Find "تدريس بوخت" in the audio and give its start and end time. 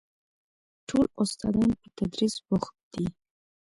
1.97-2.75